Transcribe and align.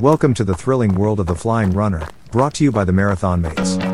Welcome 0.00 0.32
to 0.34 0.44
the 0.44 0.54
thrilling 0.54 0.94
world 0.94 1.18
of 1.18 1.26
the 1.26 1.34
Flying 1.34 1.72
Runr, 1.72 2.08
brought 2.30 2.54
to 2.54 2.62
you 2.62 2.70
by 2.70 2.84
the 2.84 2.92
Marathon 2.92 3.42
Mates. 3.42 3.87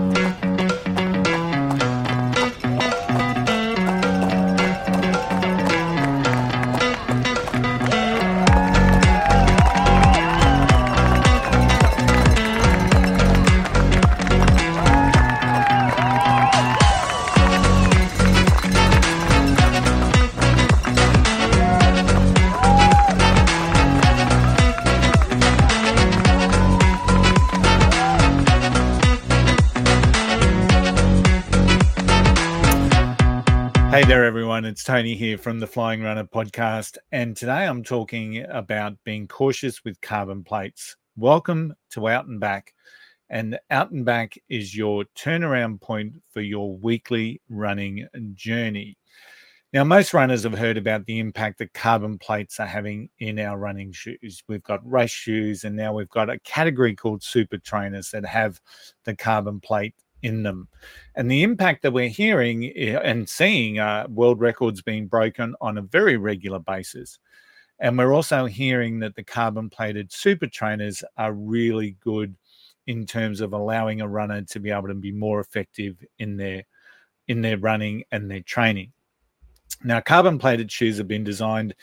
Everyone. 34.55 34.71
It's 34.71 34.85
Tony 34.85 35.17
here 35.17 35.37
from 35.37 35.59
the 35.59 35.67
Flying 35.67 35.99
Runr 35.99 36.31
podcast. 36.31 36.97
And 37.11 37.37
today 37.37 37.67
I'm 37.67 37.83
talking 37.83 38.45
about 38.49 38.95
being 39.03 39.27
cautious 39.27 39.83
with 39.83 40.01
carbon 40.01 40.45
plates. 40.45 40.95
Welcome 41.17 41.75
to 41.91 42.07
Out 42.07 42.27
and 42.27 42.39
Back. 42.39 42.73
And 43.29 43.59
Out 43.73 43.91
and 43.91 44.05
Back 44.05 44.39
is 44.49 44.77
your 44.77 45.07
turnaround 45.19 45.81
point 45.81 46.23
for 46.31 46.41
your 46.41 46.77
weekly 46.77 47.41
running 47.49 48.07
journey. 48.35 48.97
Now, 49.73 49.83
most 49.83 50.15
runners 50.15 50.45
have 50.45 50.57
heard 50.57 50.77
about 50.77 51.05
the 51.07 51.19
impact 51.19 51.59
that 51.59 51.75
carbon 51.75 52.17
plates 52.17 52.61
are 52.61 52.67
having 52.67 53.09
in 53.19 53.41
our 53.41 53.59
running 53.59 53.91
shoes. 53.91 54.45
We've 54.47 54.63
got 54.63 54.89
race 54.89 55.11
shoes, 55.11 55.65
and 55.65 55.75
now 55.75 55.95
we've 55.95 56.09
got 56.11 56.31
a 56.31 56.39
category 56.45 56.95
called 56.95 57.25
super 57.25 57.59
trainers 57.59 58.11
that 58.11 58.25
have 58.25 58.61
the 59.05 59.17
carbon 59.17 59.59
plate 59.59 59.97
in 60.25 60.43
them. 60.43 60.69
And 61.15 61.31
the 61.31 61.43
impact 61.43 61.83
that 61.83 61.93
we're 61.93 62.09
hearing 62.09 62.73
eh, 62.75 62.99
and 63.05 63.29
seeing 63.29 63.79
uh, 63.79 64.07
world 64.09 64.41
records 64.41 64.83
being 64.83 65.07
broken 65.07 65.55
on 65.61 65.79
a 65.79 65.83
very 65.83 66.17
regular 66.17 66.59
basis. 66.59 67.21
And 67.79 67.99
we're 67.99 68.15
also 68.15 68.47
hearing 68.47 68.99
that 69.01 69.15
the 69.15 69.23
carbon 69.23 69.69
plated 69.69 70.11
super 70.11 70.47
trainers 70.47 71.05
are 71.19 71.33
really 71.33 71.97
good 72.01 72.35
in 72.87 73.05
terms 73.05 73.41
of 73.41 73.53
allowing 73.53 74.01
a 74.01 74.09
runner 74.09 74.43
to 74.43 74.61
be 74.61 74.71
able 74.71 74.89
to 74.89 74.95
be 74.95 75.13
more 75.13 75.41
effective 75.41 75.97
in 76.19 76.37
their 76.37 76.65
in 77.29 77.41
their 77.41 77.59
running 77.59 78.05
and 78.13 78.31
their 78.31 78.43
training. 78.43 78.93
Now, 79.83 80.01
carbon 80.01 80.39
plated 80.39 80.71
shoes 80.71 80.99
have 80.99 81.09
been 81.09 81.25
designed 81.25 81.75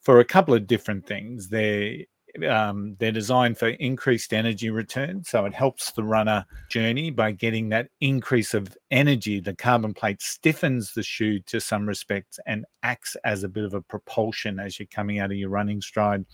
for 0.00 0.20
a 0.20 0.24
couple 0.24 0.54
of 0.54 0.66
different 0.66 1.06
things. 1.06 1.48
They're 1.48 2.04
um, 2.44 2.96
they're 2.98 3.12
designed 3.12 3.58
for 3.58 3.68
increased 3.68 4.32
energy 4.32 4.70
return. 4.70 5.24
So 5.24 5.44
it 5.46 5.54
helps 5.54 5.92
the 5.92 6.04
runner 6.04 6.44
journey 6.70 7.10
by 7.10 7.32
getting 7.32 7.68
that 7.70 7.88
increase 8.00 8.54
of 8.54 8.76
energy. 8.90 9.40
The 9.40 9.54
carbon 9.54 9.94
plate 9.94 10.22
stiffens 10.22 10.92
the 10.92 11.02
shoe 11.02 11.40
to 11.40 11.60
some 11.60 11.86
respects 11.86 12.38
and 12.46 12.64
acts 12.82 13.16
as 13.24 13.44
a 13.44 13.48
bit 13.48 13.64
of 13.64 13.74
a 13.74 13.82
propulsion 13.82 14.58
as 14.58 14.78
you're 14.78 14.86
coming 14.86 15.18
out 15.18 15.30
of 15.30 15.36
your 15.36 15.50
running 15.50 15.80
stride. 15.80 16.24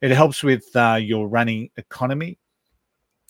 It 0.00 0.10
helps 0.10 0.42
with 0.42 0.64
uh, 0.74 0.98
your 1.00 1.28
running 1.28 1.70
economy. 1.76 2.38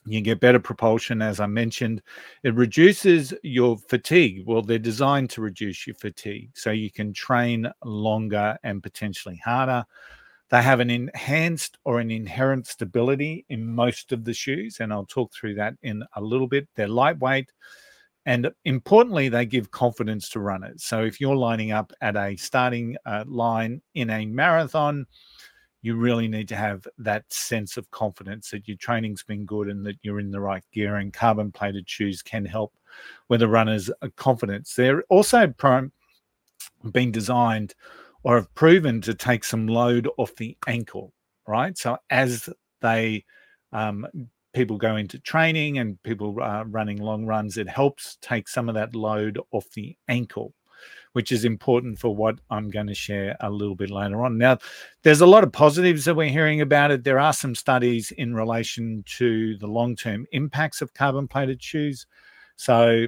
You 0.07 0.23
get 0.23 0.41
better 0.41 0.59
propulsion, 0.59 1.21
as 1.21 1.41
I 1.41 1.47
mentioned. 1.47 2.03
It 2.43 2.55
reduces 2.55 3.35
your 3.43 3.77
fatigue. 3.77 4.45
Well, 4.47 4.63
they're 4.63 4.79
designed 4.79 5.29
to 5.31 5.43
reduce 5.43 5.87
your 5.87 5.95
fatigue 5.95 6.51
so 6.55 6.71
you 6.71 6.91
can 6.91 7.13
train 7.13 7.71
longer 7.85 8.57
and 8.63 8.83
potentially 8.83 9.41
harder. 9.45 9.85
They 10.51 10.63
have 10.63 10.81
an 10.81 10.91
enhanced 10.91 11.79
or 11.85 12.01
an 12.01 12.11
inherent 12.11 12.67
stability 12.67 13.47
in 13.49 13.67
most 13.67 14.13
of 14.13 14.25
the 14.25 14.35
shoes, 14.35 14.79
and 14.81 14.93
I'll 14.93 15.07
talk 15.07 15.33
through 15.33 15.55
that 15.55 15.75
in 15.83 16.03
a 16.15 16.21
little 16.21 16.49
bit. 16.49 16.69
They're 16.75 16.89
lightweight, 16.89 17.53
and 18.27 18.51
importantly, 18.65 19.29
they 19.29 19.47
give 19.47 19.71
confidence 19.71 20.29
to 20.31 20.41
runners. 20.41 20.85
So 20.85 21.05
if 21.05 21.21
you're 21.21 21.37
lining 21.37 21.73
up 21.73 21.93
at 22.01 22.17
a 22.17 22.37
starting 22.37 22.97
uh, 23.07 23.25
line 23.27 23.81
in 23.95 24.11
a 24.11 24.27
marathon, 24.27 25.07
you 25.83 25.97
really 25.97 26.29
need 26.29 26.49
to 26.49 26.57
have 26.57 26.87
that 26.99 27.33
sense 27.33 27.77
of 27.77 27.91
confidence 27.91 28.51
that 28.51 28.69
your 28.69 28.77
training's 28.77 29.23
been 29.23 29.47
good 29.47 29.69
and 29.69 29.87
that 29.87 29.97
you're 30.03 30.21
in 30.21 30.31
the 30.31 30.41
right 30.41 30.65
gear. 30.73 30.97
And 30.97 31.13
carbon 31.13 31.51
plated 31.53 31.89
shoes 31.89 32.23
can 32.23 32.45
help 32.45 32.75
with 33.29 33.41
a 33.43 33.49
runner's 33.49 33.89
uh, 34.03 34.09
confidence. 34.17 34.75
They're 34.75 35.03
also 35.09 35.47
prime, 35.47 35.93
being 36.93 37.13
designed 37.13 37.75
or 38.23 38.37
have 38.37 38.55
proven 38.55 39.01
to 39.03 39.15
take 39.15 39.45
some 39.45 39.67
load 39.67 40.09
off 40.19 40.35
the 40.37 40.57
ankle, 40.67 41.13
right? 41.47 41.77
So 41.77 41.99
as 42.11 42.49
they 42.81 43.25
um, 43.73 44.07
people 44.53 44.77
go 44.77 44.97
into 44.97 45.19
training 45.19 45.79
and 45.79 46.03
people 46.03 46.37
uh, 46.43 46.65
running 46.67 46.99
long 46.99 47.27
runs, 47.27 47.57
it 47.57 47.69
helps 47.69 48.19
take 48.21 48.49
some 48.49 48.69
of 48.69 48.75
that 48.75 48.95
load 48.95 49.39
off 49.53 49.71
the 49.75 49.97
ankle, 50.09 50.55
which 51.13 51.33
is 51.33 51.45
important 51.45 51.99
for 51.99 52.15
what 52.15 52.39
I'm 52.51 52.69
going 52.71 52.89
to 52.89 52.95
share 52.95 53.37
a 53.41 53.51
little 53.51 53.77
bit 53.77 53.91
later 53.91 54.25
on. 54.25 54.39
Now, 54.39 54.59
there's 55.03 55.21
a 55.21 55.27
lot 55.27 55.45
of 55.45 55.53
positives 55.53 56.05
that 56.05 56.17
we're 56.17 56.29
hearing 56.29 56.61
about 56.61 56.91
it. 56.91 57.05
There 57.05 57.21
are 57.21 57.33
some 57.33 57.55
studies 57.55 58.11
in 58.13 58.35
relation 58.35 59.05
to 59.19 59.57
the 59.59 59.69
long 59.69 59.97
term 59.97 60.27
impacts 60.33 60.83
of 60.83 60.95
carbon 60.95 61.29
plated 61.29 61.63
shoes. 61.63 62.07
So, 62.57 63.07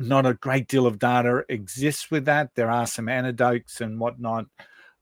not 0.00 0.26
a 0.26 0.34
great 0.34 0.68
deal 0.68 0.86
of 0.86 0.98
data 0.98 1.44
exists 1.48 2.10
with 2.10 2.24
that. 2.24 2.54
There 2.54 2.70
are 2.70 2.86
some 2.86 3.08
anecdotes 3.08 3.80
and 3.80 3.98
whatnot, 3.98 4.46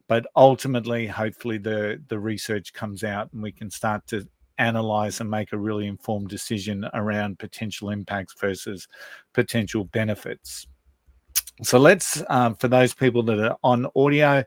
but 0.09 0.27
ultimately, 0.37 1.07
hopefully, 1.07 1.59
the 1.59 2.03
the 2.09 2.19
research 2.19 2.73
comes 2.73 3.05
out 3.05 3.33
and 3.33 3.43
we 3.43 3.53
can 3.53 3.71
start 3.71 4.07
to 4.09 4.27
analyze 4.59 5.21
and 5.21 5.31
make 5.31 5.53
a 5.53 5.59
really 5.59 5.87
informed 5.87 6.29
decision 6.29 6.89
around 6.95 7.39
potential 7.39 7.91
impacts 7.91 8.35
versus 8.41 8.89
potential 9.33 9.85
benefits. 9.85 10.67
So 11.63 11.79
let's, 11.79 12.23
um, 12.29 12.55
for 12.57 12.69
those 12.69 12.95
people 12.95 13.23
that 13.25 13.39
are 13.39 13.57
on 13.63 13.87
audio, 13.97 14.45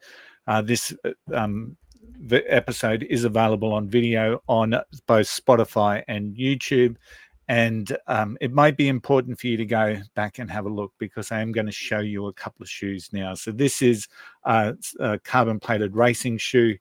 uh, 0.48 0.62
this 0.62 0.94
uh, 1.06 1.12
um, 1.34 1.78
the 2.20 2.44
episode 2.54 3.04
is 3.10 3.24
available 3.24 3.74
on 3.74 3.90
video 3.90 4.42
on 4.48 4.76
both 5.08 5.28
Spotify 5.28 6.04
and 6.08 6.36
YouTube 6.36 6.96
and 7.52 7.98
um, 8.08 8.38
it 8.40 8.54
might 8.54 8.78
be 8.78 8.88
important 8.88 9.38
for 9.38 9.48
you 9.48 9.58
to 9.58 9.66
go 9.66 9.98
back 10.16 10.40
and 10.40 10.50
have 10.50 10.66
a 10.66 10.70
look 10.70 10.94
because 11.00 11.34
I 11.34 11.42
am 11.42 11.52
going 11.52 11.66
to 11.66 11.72
show 11.74 12.00
you 12.00 12.28
a 12.28 12.34
couple 12.34 12.64
of 12.64 12.70
shoes 12.70 13.10
now. 13.12 13.34
So 13.34 13.52
this 13.52 13.82
is 13.82 14.08
a, 14.46 14.74
carbon 15.26 15.60
plated 15.60 15.94
racing 15.94 16.38
shoe. 16.38 16.78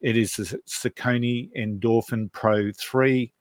It 0.00 0.16
is 0.16 0.34
the 0.34 0.60
Saucony 0.66 1.50
Endorphin 1.56 2.32
Pro 2.32 2.72
3. 2.72 3.32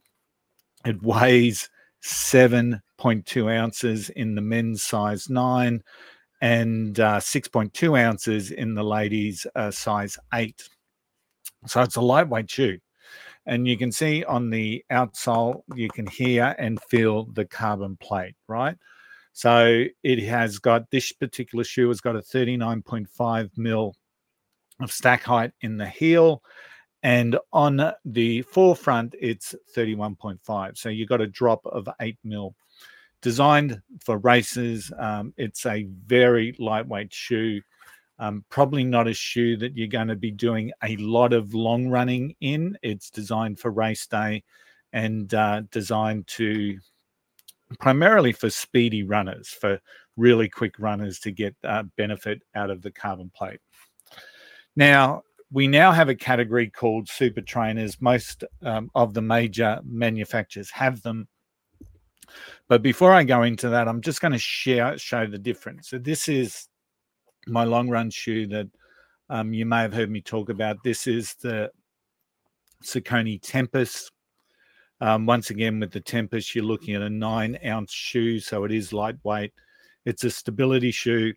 It 0.86 1.02
weighs 1.02 1.68
7.2 2.04 3.58
ounces 3.58 4.12
in 4.12 4.36
the 4.36 4.42
men's 4.42 4.84
size 4.84 5.32
9 5.32 5.84
and 6.42 7.00
uh, 7.00 7.18
6.2 7.18 8.00
ounces 8.00 8.52
in 8.52 8.76
the 8.76 8.84
ladies' 8.84 9.48
uh, 9.56 9.72
size 9.72 10.20
8. 10.32 10.70
So 11.66 11.82
it's 11.82 11.96
a 11.96 12.02
lightweight 12.02 12.52
shoe 12.52 12.78
and 13.48 13.66
you 13.66 13.78
can 13.78 13.92
see 13.92 14.24
on 14.26 14.50
the 14.50 14.84
outsole 14.92 15.62
you 15.74 15.90
can 15.90 16.06
hear 16.06 16.54
and 16.60 16.82
feel 16.84 17.26
the 17.34 17.46
carbon 17.46 17.98
plate 17.98 18.36
right? 18.48 18.78
So 19.34 19.86
it 20.04 20.24
has 20.24 20.60
got 20.60 20.90
this 20.92 21.12
particular 21.12 21.64
shoe 21.64 21.88
has 21.88 22.02
got 22.02 22.16
a 22.16 22.20
39.5 22.20 23.50
mil 23.58 23.96
of 24.80 24.92
stack 24.92 25.24
height 25.24 25.52
in 25.62 25.78
the 25.78 25.88
heel 25.88 26.44
and 27.04 27.38
on 27.54 27.94
the 28.06 28.42
forefront 28.44 29.16
it's 29.20 29.56
31.5 29.76 30.78
so 30.78 30.90
you've 30.90 31.10
got 31.10 31.22
a 31.22 31.28
drop 31.28 31.66
of 31.66 31.88
8 32.00 32.18
mil. 32.24 32.54
Designed 33.22 33.82
for 34.04 34.20
races 34.20 34.92
um, 35.00 35.34
it's 35.38 35.66
a 35.66 35.88
very 36.06 36.56
lightweight 36.60 37.14
shoe 37.14 37.62
um, 38.20 38.44
probably 38.50 38.84
not 38.84 39.08
a 39.08 39.14
shoe 39.14 39.58
that 39.58 39.78
you're 39.78 39.88
going 39.88 40.08
to 40.08 40.16
be 40.16 40.32
doing 40.32 40.72
a 40.84 40.96
lot 40.98 41.34
of 41.34 41.54
long 41.54 41.88
running 41.88 42.36
in. 42.42 42.78
It's 42.82 43.10
designed 43.10 43.60
for 43.60 43.72
race 43.72 44.08
day 44.08 44.44
and 44.94 45.34
uh, 45.34 45.62
designed 45.72 46.28
to 46.28 46.78
primarily 47.80 48.32
for 48.32 48.50
speedy 48.50 49.04
runners, 49.04 49.50
for 49.50 49.80
really 50.16 50.50
quick 50.50 50.76
runners 50.80 51.20
to 51.20 51.32
get 51.32 51.56
uh, 51.64 51.84
benefit 51.96 52.42
out 52.56 52.70
of 52.70 52.82
the 52.82 52.92
carbon 52.92 53.32
plate. 53.36 53.60
Now, 54.76 55.24
we 55.52 55.68
now 55.68 55.92
have 55.92 56.10
a 56.10 56.16
category 56.16 56.70
called 56.70 57.08
super 57.08 57.42
trainers. 57.42 58.02
Most 58.02 58.44
um, 58.64 58.90
of 58.96 59.14
the 59.14 59.22
major 59.22 59.80
manufacturers 59.86 60.70
have 60.72 61.02
them. 61.02 61.28
But 62.68 62.82
before 62.82 63.14
I 63.14 63.24
go 63.24 63.44
into 63.44 63.70
that, 63.70 63.88
I'm 63.88 64.02
just 64.02 64.22
going 64.22 64.34
to 64.34 64.38
share 64.40 64.98
show 64.98 65.26
the 65.26 65.38
difference. 65.38 65.90
So 65.90 65.98
this 65.98 66.28
is 66.28 66.68
my 67.48 67.64
long 67.64 67.90
run 67.90 68.10
shoe 68.10 68.48
that 68.48 68.68
um, 69.30 69.54
you 69.54 69.66
may 69.66 69.82
have 69.82 69.94
heard 69.94 70.10
me 70.10 70.22
talk 70.22 70.50
about. 70.50 70.84
This 70.84 71.08
is 71.08 71.36
the 71.42 71.72
Saucony 72.84 73.40
Tempest. 73.42 74.12
Um, 75.00 75.26
once 75.26 75.50
again, 75.50 75.80
with 75.80 75.92
the 75.92 76.00
Tempest, 76.00 76.56
you're 76.56 76.64
looking 76.64 76.96
at 76.96 77.02
a 77.02 77.10
nine 77.10 77.58
ounce 77.66 77.92
shoe, 77.92 78.40
so 78.40 78.64
it 78.64 78.72
is 78.72 78.94
lightweight. 78.94 79.54
It's 80.06 80.24
a 80.24 80.30
stability 80.30 80.92
shoe. 80.92 81.34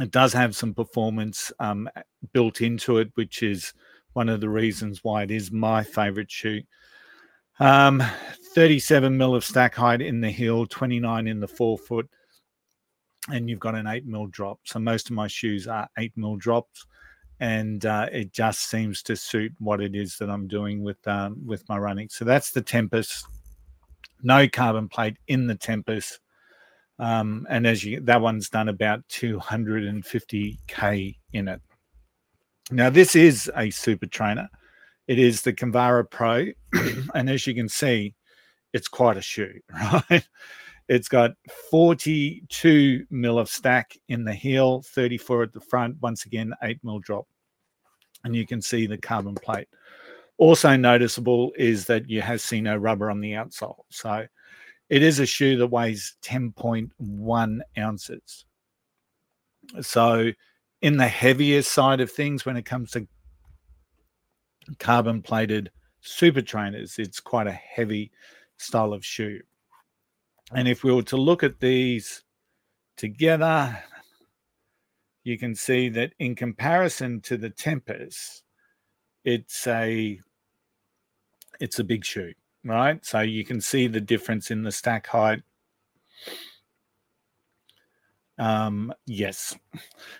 It 0.00 0.10
does 0.10 0.32
have 0.32 0.54
some 0.54 0.74
performance 0.74 1.52
um, 1.58 1.88
built 2.32 2.60
into 2.60 2.98
it, 2.98 3.10
which 3.14 3.42
is 3.42 3.72
one 4.12 4.28
of 4.28 4.40
the 4.40 4.48
reasons 4.48 5.00
why 5.02 5.22
it 5.22 5.30
is 5.30 5.50
my 5.50 5.82
favorite 5.82 6.30
shoe. 6.30 6.62
Um, 7.58 8.02
37 8.54 9.16
mil 9.16 9.34
of 9.34 9.44
stack 9.44 9.74
height 9.74 10.00
in 10.00 10.20
the 10.20 10.30
heel, 10.30 10.66
29 10.66 11.26
in 11.26 11.40
the 11.40 11.48
forefoot, 11.48 12.08
and 13.32 13.50
you've 13.50 13.60
got 13.60 13.74
an 13.74 13.86
8 13.86 14.06
mil 14.06 14.26
drop. 14.26 14.60
So 14.64 14.78
most 14.78 15.10
of 15.10 15.16
my 15.16 15.26
shoes 15.26 15.66
are 15.66 15.88
8 15.98 16.12
mil 16.16 16.36
drops, 16.36 16.86
and 17.40 17.84
uh, 17.84 18.08
it 18.12 18.32
just 18.32 18.70
seems 18.70 19.02
to 19.04 19.16
suit 19.16 19.52
what 19.58 19.80
it 19.80 19.94
is 19.94 20.16
that 20.18 20.30
I'm 20.30 20.46
doing 20.46 20.82
with 20.82 21.06
um, 21.06 21.36
with 21.44 21.68
my 21.68 21.78
running. 21.78 22.08
So 22.08 22.24
that's 22.24 22.50
the 22.50 22.62
Tempest, 22.62 23.26
No 24.22 24.48
carbon 24.48 24.88
plate 24.88 25.16
in 25.28 25.46
the 25.46 25.56
Tempest, 25.56 26.20
Um, 26.98 27.46
and 27.50 27.66
as 27.66 27.84
you 27.84 28.00
that 28.02 28.20
one's 28.20 28.48
done 28.48 28.68
about 28.68 29.06
250k 29.08 31.16
in 31.32 31.48
it. 31.48 31.60
Now 32.70 32.90
this 32.90 33.14
is 33.14 33.50
a 33.56 33.70
super 33.70 34.06
trainer. 34.06 34.48
It 35.06 35.18
is 35.18 35.42
the 35.42 35.52
Kinvara 35.52 36.10
Pro, 36.10 36.46
and 37.14 37.30
as 37.30 37.46
you 37.46 37.54
can 37.54 37.68
see, 37.68 38.14
it's 38.72 38.88
quite 38.88 39.16
a 39.16 39.22
shoe, 39.22 39.60
right? 40.10 40.26
It's 40.88 41.08
got 41.08 41.32
42 41.70 43.06
mil 43.10 43.38
of 43.38 43.48
stack 43.48 43.96
in 44.08 44.24
the 44.24 44.32
heel, 44.32 44.82
34 44.82 45.44
at 45.44 45.52
the 45.52 45.60
front. 45.60 45.96
Once 46.00 46.26
again, 46.26 46.54
8 46.62 46.78
mil 46.84 47.00
drop. 47.00 47.26
And 48.24 48.34
you 48.34 48.46
can 48.46 48.62
see 48.62 48.86
the 48.86 48.98
carbon 48.98 49.34
plate. 49.34 49.68
Also 50.38 50.76
noticeable 50.76 51.52
is 51.56 51.86
that 51.86 52.08
you 52.08 52.20
have 52.22 52.40
seen 52.40 52.64
no 52.64 52.76
rubber 52.76 53.10
on 53.10 53.20
the 53.20 53.32
outsole. 53.32 53.84
So 53.90 54.26
it 54.88 55.02
is 55.02 55.18
a 55.18 55.26
shoe 55.26 55.56
that 55.56 55.66
weighs 55.66 56.16
10.1 56.22 57.60
ounces. 57.78 58.44
So 59.80 60.30
in 60.82 60.96
the 60.96 61.08
heavier 61.08 61.62
side 61.62 62.00
of 62.00 62.12
things, 62.12 62.46
when 62.46 62.56
it 62.56 62.64
comes 62.64 62.92
to 62.92 63.08
carbon 64.78 65.22
plated 65.22 65.70
super 66.00 66.42
trainers, 66.42 66.98
it's 66.98 67.18
quite 67.18 67.46
a 67.46 67.52
heavy 67.52 68.12
style 68.58 68.92
of 68.92 69.04
shoe. 69.04 69.40
And 70.52 70.68
if 70.68 70.84
we 70.84 70.92
were 70.92 71.02
to 71.02 71.16
look 71.16 71.42
at 71.42 71.60
these 71.60 72.22
together, 72.96 73.78
you 75.24 75.38
can 75.38 75.54
see 75.54 75.88
that 75.90 76.12
in 76.18 76.34
comparison 76.34 77.20
to 77.22 77.36
the 77.36 77.50
Tempest, 77.50 78.44
it's 79.24 79.66
a 79.66 80.20
it's 81.58 81.78
a 81.78 81.84
big 81.84 82.04
shoe, 82.04 82.32
right? 82.64 83.04
So 83.04 83.20
you 83.20 83.44
can 83.44 83.60
see 83.60 83.88
the 83.88 84.00
difference 84.00 84.50
in 84.50 84.62
the 84.62 84.70
stack 84.70 85.06
height. 85.08 85.42
Um, 88.38 88.92
yes. 89.06 89.56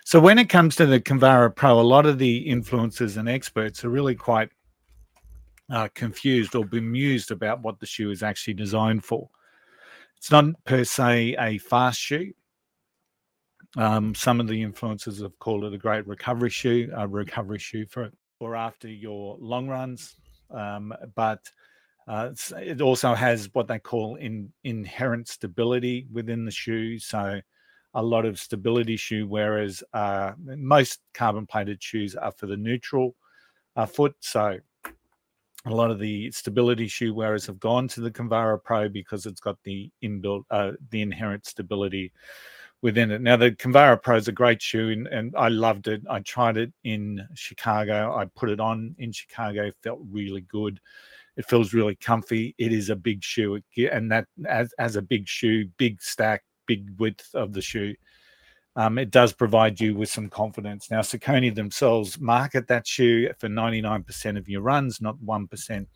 So 0.03 0.19
when 0.19 0.39
it 0.39 0.49
comes 0.49 0.75
to 0.77 0.85
the 0.85 0.99
Kinvara 0.99 1.55
Pro, 1.55 1.79
a 1.79 1.81
lot 1.81 2.05
of 2.05 2.17
the 2.17 2.47
influencers 2.47 3.15
and 3.17 3.29
experts 3.29 3.85
are 3.85 3.89
really 3.89 4.15
quite 4.15 4.49
uh, 5.69 5.87
confused 5.93 6.55
or 6.55 6.65
bemused 6.65 7.31
about 7.31 7.61
what 7.61 7.79
the 7.79 7.85
shoe 7.85 8.09
is 8.11 8.23
actually 8.23 8.55
designed 8.55 9.05
for. 9.05 9.29
It's 10.17 10.31
not 10.31 10.45
per 10.65 10.83
se 10.83 11.35
a 11.39 11.57
fast 11.57 11.99
shoe. 11.99 12.33
Um, 13.75 14.15
some 14.15 14.39
of 14.39 14.47
the 14.47 14.63
influencers 14.63 15.21
have 15.21 15.37
called 15.39 15.63
it 15.63 15.73
a 15.73 15.77
great 15.77 16.07
recovery 16.07 16.49
shoe, 16.49 16.91
a 16.95 17.07
recovery 17.07 17.59
shoe 17.59 17.85
for 17.85 18.11
or 18.39 18.55
after 18.55 18.87
your 18.87 19.37
long 19.39 19.67
runs. 19.67 20.15
Um, 20.51 20.93
but 21.15 21.49
uh, 22.07 22.31
it 22.57 22.81
also 22.81 23.13
has 23.13 23.49
what 23.53 23.67
they 23.67 23.79
call 23.79 24.15
in, 24.15 24.51
inherent 24.63 25.27
stability 25.27 26.07
within 26.11 26.45
the 26.45 26.51
shoe. 26.51 26.99
So 26.99 27.41
a 27.93 28.01
lot 28.01 28.25
of 28.25 28.39
stability 28.39 28.95
shoe, 28.95 29.27
whereas 29.27 29.83
uh, 29.93 30.33
most 30.37 30.99
carbon 31.13 31.45
plated 31.45 31.81
shoes 31.83 32.15
are 32.15 32.31
for 32.31 32.45
the 32.45 32.57
neutral 32.57 33.15
uh, 33.75 33.85
foot. 33.85 34.15
So 34.19 34.59
a 35.65 35.71
lot 35.71 35.91
of 35.91 35.99
the 35.99 36.31
stability 36.31 36.87
shoe 36.87 37.13
wearers 37.13 37.45
have 37.45 37.59
gone 37.59 37.87
to 37.89 38.01
the 38.01 38.11
Kinvara 38.11 38.63
Pro 38.63 38.89
because 38.89 39.25
it's 39.25 39.41
got 39.41 39.57
the 39.63 39.89
inbuilt, 40.03 40.43
uh, 40.51 40.73
the 40.91 41.01
inherent 41.01 41.45
stability 41.45 42.11
within 42.81 43.11
it. 43.11 43.21
Now, 43.21 43.37
the 43.37 43.51
Kinvara 43.51 44.01
Pro 44.01 44.17
is 44.17 44.27
a 44.27 44.31
great 44.31 44.61
shoe, 44.61 44.91
and, 44.91 45.07
and, 45.07 45.35
I 45.35 45.49
loved 45.49 45.87
it. 45.87 46.01
I 46.09 46.19
tried 46.19 46.57
it 46.57 46.71
in 46.83 47.27
Chicago. 47.33 48.15
I 48.15 48.25
put 48.35 48.49
it 48.49 48.59
on 48.59 48.95
in 48.99 49.11
Chicago. 49.11 49.71
Felt 49.83 49.99
really 50.09 50.41
good. 50.41 50.79
It 51.37 51.45
feels 51.45 51.73
really 51.73 51.95
comfy. 51.95 52.55
It 52.57 52.71
is 52.71 52.89
a 52.89 52.95
big 52.95 53.23
shoe, 53.23 53.59
and 53.91 54.11
that 54.11 54.25
as 54.47 54.73
as 54.79 54.95
a 54.95 55.01
big 55.01 55.27
shoe, 55.27 55.67
big 55.77 56.01
stack, 56.01 56.43
big 56.65 56.89
width 56.97 57.29
of 57.33 57.53
the 57.53 57.61
shoe 57.61 57.93
um, 58.77 58.99
it 58.99 59.09
does 59.09 59.33
provide 59.33 59.81
you 59.81 59.95
with 59.95 60.07
some 60.07 60.29
confidence. 60.29 60.91
Now, 60.91 61.01
Saucony 61.01 61.53
themselves 61.53 62.19
market 62.19 62.67
that 62.67 62.85
shoe 62.85 63.27
for 63.39 63.49
99% 63.49 64.37
of 64.37 64.47
your 64.47 64.61
runs, 64.61 65.01
not 65.01 65.17
1%. 65.17 65.87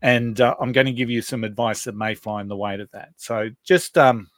And 0.00 0.40
uh, 0.40 0.54
I'm 0.60 0.70
going 0.70 0.86
to 0.86 0.92
give 0.92 1.10
you 1.10 1.20
some 1.20 1.42
advice 1.42 1.82
that 1.84 1.96
may 1.96 2.14
find 2.14 2.48
the 2.48 2.56
way 2.56 2.76
to 2.76 2.88
that. 2.92 3.10
So, 3.16 3.50
just 3.64 3.98
um, 3.98 4.28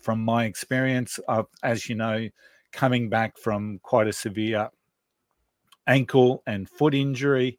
from 0.00 0.24
my 0.24 0.46
experience, 0.46 1.20
of, 1.28 1.46
as 1.62 1.90
you 1.90 1.94
know, 1.94 2.26
coming 2.72 3.10
back 3.10 3.36
from 3.36 3.78
quite 3.82 4.06
a 4.06 4.12
severe 4.14 4.70
ankle 5.86 6.42
and 6.46 6.66
foot 6.70 6.94
injury, 6.94 7.58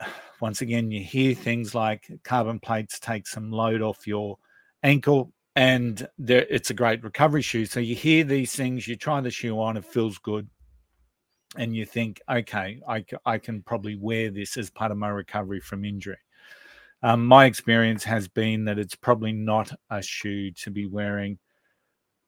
once 0.40 0.60
again, 0.60 0.90
you 0.90 1.04
hear 1.04 1.36
things 1.36 1.72
like 1.72 2.10
carbon 2.24 2.58
plates 2.58 2.98
take 2.98 3.28
some 3.28 3.52
load 3.52 3.80
off 3.80 4.08
your 4.08 4.38
ankle 4.82 5.32
and 5.56 6.06
there, 6.18 6.46
it's 6.50 6.68
a 6.68 6.74
great 6.74 7.02
recovery 7.02 7.40
shoe. 7.40 7.64
So 7.64 7.80
you 7.80 7.94
hear 7.94 8.24
these 8.24 8.54
things, 8.54 8.86
you 8.86 8.94
try 8.94 9.22
the 9.22 9.30
shoe 9.30 9.58
on, 9.58 9.78
it 9.78 9.86
feels 9.86 10.18
good, 10.18 10.48
and 11.56 11.74
you 11.74 11.86
think, 11.86 12.20
okay, 12.30 12.80
I, 12.86 13.04
I 13.24 13.38
can 13.38 13.62
probably 13.62 13.96
wear 13.96 14.30
this 14.30 14.58
as 14.58 14.70
part 14.70 14.92
of 14.92 14.98
my 14.98 15.08
recovery 15.08 15.60
from 15.60 15.86
injury. 15.86 16.18
Um, 17.02 17.24
my 17.24 17.46
experience 17.46 18.04
has 18.04 18.28
been 18.28 18.66
that 18.66 18.78
it's 18.78 18.94
probably 18.94 19.32
not 19.32 19.72
a 19.90 20.02
shoe 20.02 20.50
to 20.52 20.70
be 20.70 20.86
wearing 20.86 21.38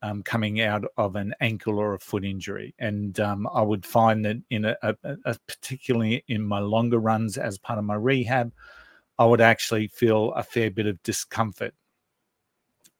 um, 0.00 0.22
coming 0.22 0.62
out 0.62 0.84
of 0.96 1.16
an 1.16 1.34
ankle 1.40 1.78
or 1.78 1.94
a 1.94 1.98
foot 1.98 2.24
injury. 2.24 2.74
And 2.78 3.18
um, 3.20 3.46
I 3.52 3.60
would 3.60 3.84
find 3.84 4.24
that 4.24 4.36
in 4.48 4.64
a, 4.64 4.76
a, 4.82 4.94
a, 5.24 5.36
particularly 5.46 6.24
in 6.28 6.42
my 6.42 6.60
longer 6.60 6.98
runs 6.98 7.36
as 7.36 7.58
part 7.58 7.78
of 7.78 7.84
my 7.84 7.96
rehab, 7.96 8.52
I 9.18 9.26
would 9.26 9.40
actually 9.40 9.88
feel 9.88 10.32
a 10.32 10.42
fair 10.42 10.70
bit 10.70 10.86
of 10.86 11.02
discomfort 11.02 11.74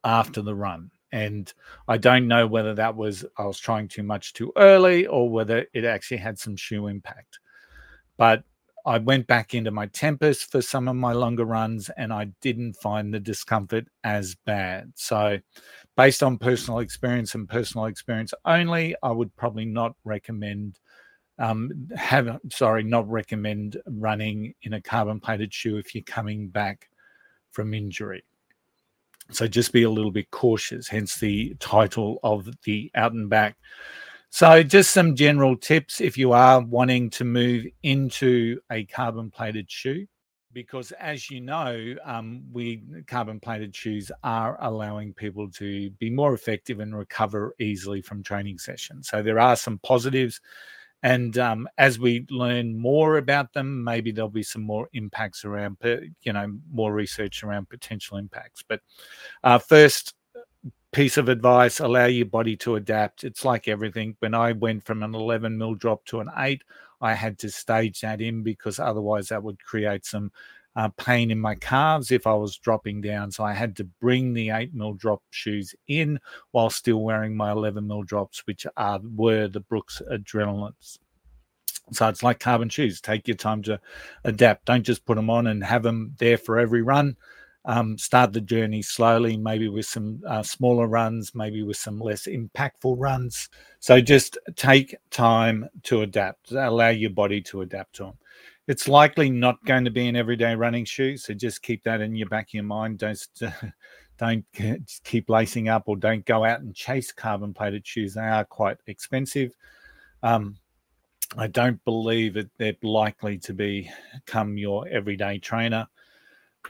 after 0.05 0.43
the 0.43 0.55
run. 0.55 0.91
And 1.13 1.53
I 1.87 1.97
don't 1.97 2.29
know 2.29 2.47
whether 2.47 2.75
that 2.75 2.95
was 2.95 3.25
I 3.39 3.45
was 3.45 3.59
trying 3.59 3.89
too 3.89 4.03
much 4.03 4.35
too 4.35 4.53
early 4.57 5.07
or 5.07 5.31
whether 5.31 5.67
it 5.73 5.85
actually 5.85 6.19
had 6.19 6.39
some 6.39 6.57
shoe 6.57 6.87
impact. 6.87 7.39
But 8.19 8.45
I 8.85 8.99
went 8.99 9.27
back 9.27 9.55
into 9.55 9.71
my 9.71 9.87
tempest 9.87 10.51
for 10.51 10.63
some 10.63 10.89
of 10.89 10.97
my 10.97 11.13
longer 11.13 11.45
runs 11.45 11.91
and 11.97 12.13
I 12.13 12.27
didn't 12.41 12.75
find 12.75 13.13
the 13.13 13.21
discomfort 13.21 13.87
as 14.05 14.35
bad. 14.47 14.93
So, 14.97 15.39
based 15.97 16.23
on 16.23 16.39
personal 16.39 16.81
experience 16.81 17.35
and 17.35 17.49
personal 17.49 17.87
experience 17.87 18.33
only, 18.45 18.95
I 19.03 19.11
would 19.11 19.35
probably 19.37 19.67
not 19.67 19.95
recommend 20.05 20.79
um, 21.39 21.89
have 21.95 22.41
sorry, 22.51 22.83
not 22.83 23.09
recommend 23.09 23.81
running 23.87 24.55
in 24.63 24.73
a 24.73 24.81
carbon 24.81 25.21
plated 25.21 25.55
shoe 25.55 25.77
if 25.77 25.95
you're 25.95 26.03
coming 26.05 26.49
back 26.49 26.89
from 27.53 27.75
injury. 27.75 28.25
So 29.31 29.47
just 29.47 29.73
be 29.73 29.83
a 29.83 29.91
little 29.91 30.11
bit 30.11 30.31
cautious, 30.31 30.89
hence 30.89 31.19
the 31.19 31.55
title 31.61 32.19
of 32.23 32.49
the 32.65 32.91
out 32.95 33.13
and 33.13 33.29
back. 33.29 33.57
So, 34.31 34.63
just 34.63 34.91
some 34.91 35.17
general 35.17 35.57
tips 35.57 36.01
if 36.01 36.19
you 36.19 36.33
are 36.33 36.61
wanting 36.61 37.09
to 37.11 37.25
move 37.25 37.67
into 37.83 38.61
a 38.71 38.85
carbon 38.85 39.31
plated 39.31 39.71
shoe, 39.71 40.07
because 40.53 40.93
as 40.93 41.31
you 41.31 41.41
know, 41.41 41.95
um, 42.05 42.43
we 42.53 42.83
carbon 43.07 43.41
plated 43.41 43.75
shoes 43.75 44.11
are 44.25 44.59
allowing 44.61 45.15
people 45.15 45.51
to 45.53 45.91
be 45.93 46.11
more 46.11 46.35
effective 46.35 46.81
and 46.81 46.97
recover 46.97 47.55
easily 47.59 48.03
from 48.03 48.23
training 48.23 48.59
sessions. 48.59 49.09
So, 49.09 49.23
there 49.23 49.39
are 49.41 49.57
some 49.57 49.79
positives 49.79 50.41
and 51.03 51.39
um, 51.39 51.69
as 51.79 51.99
we 51.99 52.27
learn 52.31 52.77
more 52.77 53.19
about 53.19 53.53
them, 53.53 53.85
maybe 53.85 54.11
there'll 54.11 54.29
be 54.29 54.43
some 54.43 54.63
more 54.63 54.89
impacts 54.93 55.45
around, 55.45 55.77
you 55.83 56.33
know, 56.33 56.59
more 56.73 56.93
research 56.93 57.45
around 57.45 57.69
potential 57.69 58.17
impacts. 58.17 58.65
But 58.67 58.81
uh, 59.45 59.59
first 59.59 60.15
piece 60.93 61.17
of 61.17 61.29
advice: 61.29 61.79
allow 61.79 62.07
your 62.07 62.27
body 62.27 62.57
to 62.59 62.77
adapt. 62.77 63.23
It's 63.23 63.45
like 63.45 63.69
everything. 63.69 64.17
When 64.19 64.35
I 64.35 64.53
went 64.53 64.85
from 64.85 65.03
an 65.03 65.15
11 65.15 65.57
mil 65.57 65.75
drop 65.75 66.05
to 66.07 66.21
an 66.21 66.31
eight, 66.39 66.63
I 67.01 67.15
had 67.15 67.39
to 67.41 67.51
stage 67.51 68.01
that 68.01 68.21
in 68.21 68.43
because 68.43 68.81
otherwise 68.81 69.29
that 69.29 69.43
would 69.43 69.63
create 69.63 70.05
some 70.05 70.33
uh, 70.79 70.89
pain 70.97 71.33
in 71.33 71.41
my 71.41 71.57
calves 71.57 72.13
if 72.13 72.27
I 72.27 72.35
was 72.35 72.57
dropping 72.57 73.01
down. 73.01 73.33
So 73.33 73.43
I 73.45 73.53
had 73.53 73.77
to 73.79 73.85
bring 73.85 74.33
the 74.33 74.51
eight 74.51 74.73
mil 74.75 74.95
drop 74.95 75.23
shoes 75.31 75.75
in 75.89 76.21
while 76.53 76.71
still 76.71 77.03
wearing 77.03 77.37
my 77.37 77.51
11 77.51 77.85
mil 77.87 78.05
drops, 78.05 78.47
which 78.47 78.65
are 78.77 79.01
were 79.03 79.49
the 79.49 79.61
Brooks 79.61 80.01
Adrenalines. 80.11 80.99
So 81.93 82.09
it's 82.09 82.23
like 82.23 82.39
carbon 82.39 82.69
shoes. 82.69 83.01
Take 83.01 83.27
your 83.27 83.37
time 83.37 83.63
to 83.65 83.81
adapt. 84.25 84.67
Don't 84.67 84.85
just 84.85 85.05
put 85.05 85.17
them 85.17 85.31
on 85.31 85.49
and 85.49 85.65
have 85.65 85.83
them 85.83 86.15
there 86.19 86.39
for 86.39 86.59
every 86.59 86.83
run. 86.83 87.17
um, 87.65 87.99
start 87.99 88.33
the 88.33 88.41
journey 88.41 88.83
slowly, 88.83 89.37
maybe 89.37 89.69
with 89.69 89.87
some 89.87 90.23
uh, 90.27 90.43
smaller 90.43 90.87
runs, 90.87 91.35
maybe 91.35 91.63
with 91.63 91.77
some 91.77 91.99
less 92.01 92.27
impactful 92.27 92.97
runs. 92.99 93.49
So 93.81 94.01
just 94.01 94.39
take 94.57 94.97
time 95.11 95.69
to 95.85 96.03
adapt, 96.03 96.53
allow 96.53 96.89
your 96.91 97.11
body 97.11 97.43
to 97.43 97.63
adapt 97.63 97.97
to 97.97 98.05
them. 98.05 98.19
It's 98.69 98.87
likely 98.87 99.31
not 99.31 99.65
going 99.65 99.87
to 99.87 99.91
be 99.91 100.09
an 100.09 100.15
everyday 100.15 100.55
running 100.55 100.85
shoe, 100.85 101.17
so 101.17 101.33
just 101.33 101.63
keep 101.63 101.83
that 101.85 102.03
in 102.03 102.15
your 102.15 102.29
back 102.29 102.51
of 102.51 102.55
your 102.55 102.65
mind. 102.65 102.99
Don't 102.99 103.19
don't 104.19 104.45
keep 105.05 105.31
lacing 105.31 105.71
up 105.71 105.85
or 105.87 105.97
don't 105.97 106.25
go 106.27 106.45
out 106.45 106.61
and 106.61 106.75
chase 106.75 107.11
carbon 107.11 107.55
plated 107.55 107.87
shoes. 107.87 108.13
They 108.13 108.21
are 108.21 108.45
quite 108.45 108.77
expensive. 108.87 109.55
Um, 110.23 110.59
I 111.37 111.47
don't 111.47 111.83
believe 111.85 112.35
that 112.35 112.51
they're 112.59 112.77
likely 112.83 113.39
to 113.39 113.55
become 113.55 114.59
your 114.59 114.87
everyday 114.89 115.39
trainer. 115.39 115.87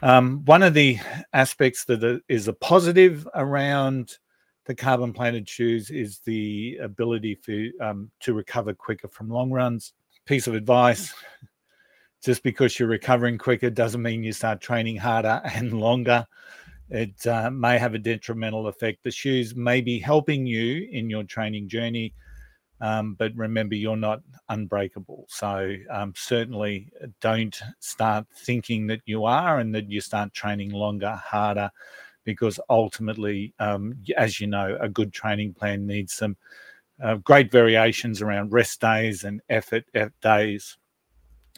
Um, 0.01 0.45
one 0.45 0.63
of 0.63 0.73
the 0.73 0.99
aspects 1.33 1.83
that 1.85 2.21
is 2.29 2.47
a 2.47 2.53
positive 2.53 3.27
around 3.35 4.17
the 4.65 4.75
carbon 4.75 5.11
plated 5.11 5.49
shoes 5.49 5.89
is 5.89 6.19
the 6.19 6.77
ability 6.81 7.35
for 7.35 7.85
um, 7.85 8.09
to 8.21 8.33
recover 8.33 8.73
quicker 8.73 9.09
from 9.09 9.29
long 9.29 9.51
runs. 9.51 9.91
Piece 10.25 10.47
of 10.47 10.53
advice: 10.53 11.13
just 12.23 12.43
because 12.43 12.77
you're 12.77 12.89
recovering 12.89 13.37
quicker 13.37 13.69
doesn't 13.69 14.01
mean 14.01 14.23
you 14.23 14.33
start 14.33 14.61
training 14.61 14.97
harder 14.97 15.41
and 15.53 15.73
longer. 15.73 16.25
It 16.89 17.25
uh, 17.27 17.51
may 17.51 17.77
have 17.77 17.93
a 17.93 17.99
detrimental 17.99 18.67
effect. 18.67 19.03
The 19.03 19.11
shoes 19.11 19.55
may 19.55 19.81
be 19.81 19.99
helping 19.99 20.45
you 20.45 20.87
in 20.91 21.09
your 21.09 21.23
training 21.23 21.67
journey, 21.67 22.13
um, 22.81 23.13
but 23.13 23.35
remember, 23.35 23.75
you're 23.75 23.95
not 23.95 24.21
unbreakable. 24.49 25.25
So 25.29 25.75
um, 25.91 26.13
certainly 26.15 26.91
don't 27.21 27.59
start 27.79 28.25
thinking 28.35 28.87
that 28.87 29.01
you 29.05 29.25
are 29.25 29.59
and 29.59 29.73
that 29.75 29.89
you 29.89 30.01
start 30.01 30.33
training 30.33 30.71
longer, 30.71 31.11
harder, 31.23 31.69
because 32.23 32.59
ultimately, 32.69 33.53
um, 33.59 33.93
as 34.17 34.39
you 34.39 34.47
know, 34.47 34.77
a 34.81 34.89
good 34.89 35.13
training 35.13 35.53
plan 35.53 35.85
needs 35.85 36.13
some 36.13 36.37
uh, 37.03 37.15
great 37.15 37.51
variations 37.51 38.21
around 38.21 38.51
rest 38.51 38.81
days 38.81 39.23
and 39.25 39.41
effort 39.49 39.85
days. 40.21 40.77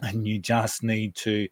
And 0.02 0.28
you 0.28 0.40
just 0.40 0.84
need 0.84 1.16
to 1.16 1.48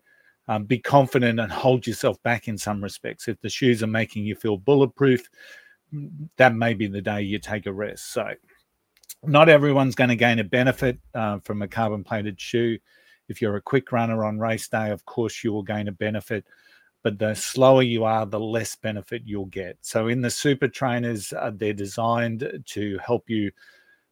um, 0.47 0.65
be 0.65 0.79
confident 0.79 1.39
and 1.39 1.51
hold 1.51 1.85
yourself 1.85 2.21
back 2.23 2.47
in 2.47 2.57
some 2.57 2.83
respects. 2.83 3.27
If 3.27 3.39
the 3.41 3.49
shoes 3.49 3.83
are 3.83 3.87
making 3.87 4.25
you 4.25 4.35
feel 4.35 4.57
bulletproof, 4.57 5.29
that 6.37 6.55
may 6.55 6.73
be 6.73 6.87
the 6.87 7.01
day 7.01 7.21
you 7.21 7.39
take 7.39 7.65
a 7.65 7.73
rest. 7.73 8.11
So 8.11 8.33
not 9.23 9.49
everyone's 9.49 9.95
going 9.95 10.09
to 10.09 10.15
gain 10.15 10.39
a 10.39 10.43
benefit 10.43 10.97
uh, 11.13 11.39
from 11.39 11.61
a 11.61 11.67
carbon 11.67 12.03
plated 12.03 12.39
shoe. 12.39 12.77
If 13.27 13.41
you're 13.41 13.57
a 13.57 13.61
quick 13.61 13.91
runner 13.91 14.23
on 14.23 14.39
race 14.39 14.67
day, 14.67 14.89
of 14.89 15.05
course, 15.05 15.43
you 15.43 15.53
will 15.53 15.63
gain 15.63 15.87
a 15.87 15.91
benefit. 15.91 16.45
But 17.03 17.19
the 17.19 17.33
slower 17.33 17.83
you 17.83 18.03
are, 18.03 18.25
the 18.25 18.39
less 18.39 18.75
benefit 18.75 19.21
you'll 19.25 19.45
get. 19.45 19.77
So, 19.81 20.07
in 20.07 20.21
the 20.21 20.29
super 20.29 20.67
trainers, 20.67 21.31
uh, 21.31 21.51
they're 21.55 21.73
designed 21.73 22.63
to 22.65 22.99
help 23.05 23.29
you 23.29 23.51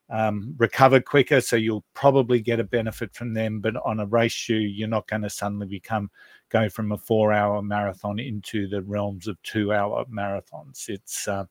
um, 0.10 0.56
recover 0.58 1.00
quicker. 1.02 1.42
So, 1.42 1.56
you'll 1.56 1.86
probably 1.94 2.40
get 2.42 2.60
a 2.60 2.64
benefit 2.64 3.14
from 3.14 3.34
them. 3.34 3.60
But 3.60 3.76
on 3.78 4.00
a 4.00 4.06
race 4.06 4.32
shoe, 4.32 4.56
you're 4.56 4.88
not 4.88 5.08
going 5.08 5.24
to 5.24 5.30
suddenly 5.30 5.68
become 5.68 6.10
go 6.50 6.70
from 6.70 6.92
a 6.92 6.98
four 6.98 7.34
hour 7.34 7.62
marathon 7.62 8.20
into 8.20 8.68
the 8.68 8.82
realms 8.82 9.28
of 9.28 9.42
two 9.44 9.74
hour 9.74 10.06
marathons. 10.06 10.90
It's 10.90 11.28
uh, 11.28 11.46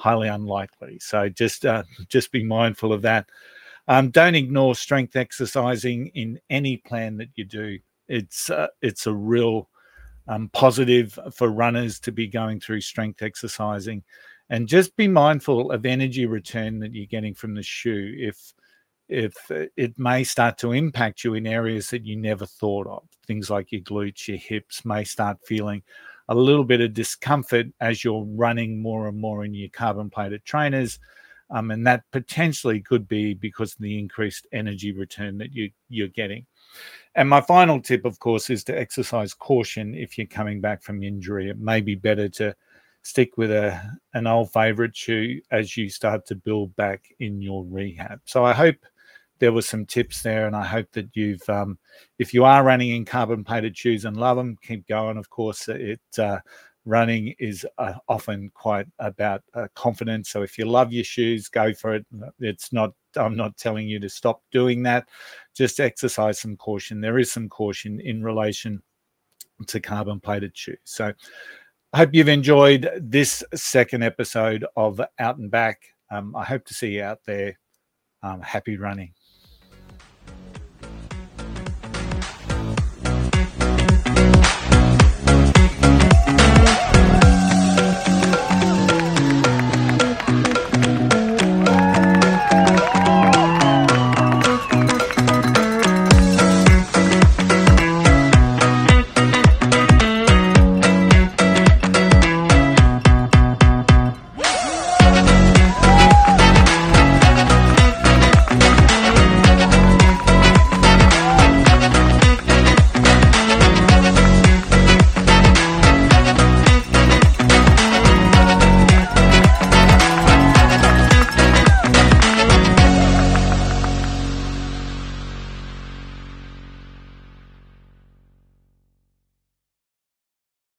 highly 0.00 0.28
unlikely. 0.28 0.98
So 0.98 1.28
just 1.28 1.66
uh, 1.66 1.84
just 2.08 2.32
be 2.32 2.42
mindful 2.42 2.92
of 2.92 3.02
that. 3.02 3.28
Um, 3.88 4.10
don't 4.10 4.34
ignore 4.34 4.74
strength 4.74 5.16
exercising 5.16 6.08
in 6.08 6.40
any 6.48 6.78
plan 6.78 7.16
that 7.18 7.28
you 7.34 7.44
do. 7.44 7.78
It's 8.08 8.50
uh, 8.50 8.68
it's 8.82 9.06
a 9.06 9.14
real 9.14 9.68
um, 10.28 10.48
positive 10.52 11.18
for 11.32 11.48
runners 11.48 12.00
to 12.00 12.12
be 12.12 12.26
going 12.26 12.60
through 12.60 12.80
strength 12.80 13.22
exercising, 13.22 14.02
and 14.50 14.68
just 14.68 14.96
be 14.96 15.08
mindful 15.08 15.70
of 15.70 15.86
energy 15.86 16.26
return 16.26 16.80
that 16.80 16.92
you're 16.92 17.06
getting 17.06 17.34
from 17.34 17.54
the 17.54 17.62
shoe. 17.62 18.14
If 18.18 18.52
if 19.08 19.34
uh, 19.50 19.66
it 19.76 19.98
may 19.98 20.22
start 20.22 20.56
to 20.58 20.72
impact 20.72 21.24
you 21.24 21.34
in 21.34 21.46
areas 21.46 21.90
that 21.90 22.04
you 22.04 22.16
never 22.16 22.46
thought 22.46 22.86
of, 22.86 23.02
things 23.26 23.50
like 23.50 23.72
your 23.72 23.80
glutes, 23.80 24.28
your 24.28 24.36
hips 24.36 24.84
may 24.84 25.02
start 25.02 25.38
feeling 25.44 25.82
a 26.28 26.34
little 26.34 26.62
bit 26.62 26.80
of 26.80 26.94
discomfort 26.94 27.66
as 27.80 28.04
you're 28.04 28.24
running 28.24 28.80
more 28.80 29.08
and 29.08 29.18
more 29.18 29.44
in 29.44 29.52
your 29.52 29.68
carbon 29.70 30.10
plated 30.10 30.44
trainers. 30.44 31.00
Um, 31.50 31.72
and 31.72 31.84
that 31.88 32.04
potentially 32.12 32.80
could 32.80 33.08
be 33.08 33.34
because 33.34 33.72
of 33.72 33.80
the 33.80 33.98
increased 33.98 34.46
energy 34.52 34.92
return 34.92 35.38
that 35.38 35.52
you, 35.52 35.72
you're 35.88 36.06
getting. 36.06 36.46
And 37.16 37.28
my 37.28 37.40
final 37.40 37.80
tip, 37.80 38.04
of 38.04 38.20
course, 38.20 38.48
is 38.48 38.62
to 38.64 38.78
exercise 38.78 39.34
caution 39.34 39.96
if 39.96 40.16
you're 40.16 40.28
coming 40.28 40.60
back 40.60 40.84
from 40.84 41.02
injury. 41.02 41.50
It 41.50 41.58
may 41.58 41.80
be 41.80 41.96
better 41.96 42.28
to 42.28 42.54
stick 43.02 43.36
with 43.36 43.50
a 43.50 43.80
an 44.14 44.26
old 44.26 44.52
favorite 44.52 44.96
shoe 44.96 45.40
as 45.50 45.76
you 45.76 45.88
start 45.88 46.26
to 46.26 46.34
build 46.34 46.74
back 46.76 47.04
in 47.18 47.40
your 47.40 47.64
rehab. 47.64 48.20
So 48.24 48.44
I 48.44 48.52
hope 48.52 48.76
there 49.38 49.52
were 49.52 49.62
some 49.62 49.86
tips 49.86 50.22
there, 50.22 50.46
and 50.46 50.54
I 50.54 50.64
hope 50.64 50.92
that 50.92 51.08
you've, 51.14 51.48
um, 51.48 51.78
if 52.18 52.34
you 52.34 52.44
are 52.44 52.62
running 52.62 52.90
in 52.90 53.04
carbon 53.06 53.42
plated 53.42 53.76
shoes 53.76 54.04
and 54.04 54.16
love 54.16 54.36
them, 54.36 54.56
keep 54.62 54.86
going. 54.86 55.16
Of 55.16 55.30
course, 55.30 55.66
it 55.68 56.00
uh, 56.18 56.40
running 56.84 57.34
is 57.38 57.66
uh, 57.78 57.94
often 58.08 58.50
quite 58.54 58.86
about 58.98 59.42
uh, 59.54 59.68
confidence. 59.74 60.28
So 60.28 60.42
if 60.42 60.58
you 60.58 60.66
love 60.66 60.92
your 60.92 61.04
shoes, 61.04 61.48
go 61.48 61.72
for 61.72 61.94
it. 61.94 62.06
It's 62.38 62.72
not. 62.72 62.92
I'm 63.16 63.36
not 63.36 63.56
telling 63.56 63.88
you 63.88 63.98
to 64.00 64.08
stop 64.08 64.42
doing 64.52 64.82
that. 64.84 65.08
Just 65.54 65.80
exercise 65.80 66.38
some 66.38 66.56
caution. 66.56 67.00
There 67.00 67.18
is 67.18 67.32
some 67.32 67.48
caution 67.48 67.98
in 68.00 68.22
relation 68.22 68.82
to 69.66 69.80
carbon 69.80 70.20
plated 70.20 70.56
shoes. 70.56 70.78
So 70.84 71.12
I 71.92 71.98
hope 71.98 72.10
you've 72.12 72.28
enjoyed 72.28 72.88
this 73.00 73.42
second 73.52 74.04
episode 74.04 74.64
of 74.76 75.00
Out 75.18 75.38
and 75.38 75.50
Back. 75.50 75.82
Um, 76.08 76.36
I 76.36 76.44
hope 76.44 76.64
to 76.66 76.74
see 76.74 76.94
you 76.94 77.02
out 77.02 77.18
there. 77.26 77.58
Um, 78.22 78.40
happy 78.42 78.76
running. 78.76 79.12